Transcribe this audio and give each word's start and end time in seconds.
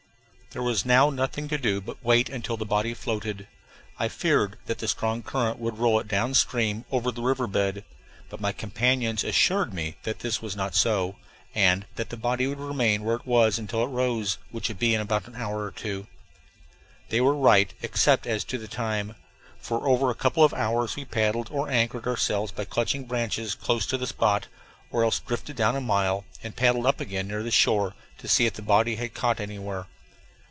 There 0.53 0.61
was 0.61 0.83
now 0.83 1.09
nothing 1.09 1.47
to 1.47 1.57
do 1.57 1.79
but 1.79 2.03
wait 2.03 2.27
until 2.27 2.57
the 2.57 2.65
body 2.65 2.93
floated. 2.93 3.47
I 3.97 4.09
feared 4.09 4.57
that 4.65 4.79
the 4.79 4.87
strong 4.89 5.23
current 5.23 5.59
would 5.59 5.77
roll 5.77 5.97
it 6.01 6.09
down 6.09 6.33
stream 6.33 6.83
over 6.91 7.09
the 7.09 7.21
river 7.21 7.47
bed, 7.47 7.85
but 8.27 8.41
my 8.41 8.51
companions 8.51 9.23
assured 9.23 9.73
me 9.73 9.95
that 10.03 10.19
this 10.19 10.41
was 10.41 10.53
not 10.53 10.75
so, 10.75 11.15
and 11.55 11.85
that 11.95 12.09
the 12.09 12.17
body 12.17 12.47
would 12.47 12.59
remain 12.59 13.05
where 13.05 13.15
it 13.15 13.25
was 13.25 13.57
until 13.57 13.81
it 13.85 13.93
rose, 13.95 14.39
which 14.49 14.67
would 14.67 14.77
be 14.77 14.93
in 14.93 14.99
an 14.99 15.35
hour 15.37 15.63
or 15.63 15.71
two. 15.71 16.07
They 17.07 17.21
were 17.21 17.33
right, 17.33 17.73
except 17.81 18.27
as 18.27 18.43
to 18.43 18.57
the 18.57 18.67
time. 18.67 19.15
For 19.61 19.87
over 19.87 20.09
a 20.09 20.15
couple 20.15 20.43
of 20.43 20.53
hours 20.53 20.97
we 20.97 21.05
paddled, 21.05 21.47
or 21.49 21.69
anchored 21.69 22.05
ourselves 22.07 22.51
by 22.51 22.65
clutching 22.65 23.05
branches 23.05 23.55
close 23.55 23.85
to 23.85 23.97
the 23.97 24.05
spot, 24.07 24.47
or 24.91 25.05
else 25.05 25.21
drifted 25.21 25.55
down 25.55 25.77
a 25.77 25.79
mile 25.79 26.25
and 26.43 26.57
paddled 26.57 26.87
up 26.87 26.99
again 26.99 27.29
near 27.29 27.41
the 27.41 27.51
shore, 27.51 27.93
to 28.17 28.27
see 28.27 28.45
if 28.45 28.55
the 28.55 28.61
body 28.61 28.97
had 28.97 29.13
caught 29.13 29.39
anywhere. 29.39 29.87